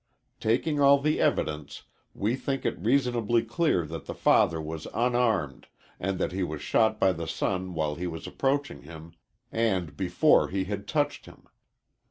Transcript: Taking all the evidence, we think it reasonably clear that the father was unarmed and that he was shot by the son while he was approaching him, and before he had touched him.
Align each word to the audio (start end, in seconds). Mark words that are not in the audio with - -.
Taking 0.39 0.79
all 0.79 0.99
the 0.99 1.19
evidence, 1.21 1.83
we 2.15 2.35
think 2.35 2.65
it 2.65 2.75
reasonably 2.79 3.43
clear 3.43 3.85
that 3.85 4.05
the 4.07 4.15
father 4.15 4.59
was 4.59 4.87
unarmed 4.95 5.67
and 5.99 6.17
that 6.17 6.31
he 6.31 6.41
was 6.41 6.63
shot 6.63 6.99
by 6.99 7.13
the 7.13 7.27
son 7.27 7.75
while 7.75 7.93
he 7.93 8.07
was 8.07 8.25
approaching 8.25 8.81
him, 8.81 9.13
and 9.51 9.95
before 9.95 10.47
he 10.47 10.63
had 10.63 10.87
touched 10.87 11.27
him. 11.27 11.45